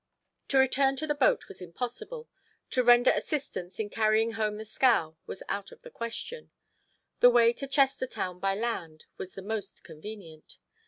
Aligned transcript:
To 0.47 0.57
return 0.57 0.95
to 0.95 1.05
the 1.05 1.13
boat 1.13 1.47
was 1.47 1.61
impossible. 1.61 2.27
To 2.71 2.83
render 2.83 3.11
assistance 3.11 3.77
in 3.77 3.91
carrying 3.91 4.31
home 4.31 4.57
the 4.57 4.65
scow 4.65 5.15
was 5.27 5.43
out 5.47 5.71
of 5.71 5.83
the 5.83 5.91
question. 5.91 6.49
The 7.19 7.29
way 7.29 7.53
to 7.53 7.67
Chestertown 7.67 8.39
by 8.39 8.55
land 8.55 9.05
was 9.19 9.35
the 9.35 9.43
most 9.43 9.83
convenient. 9.83 10.57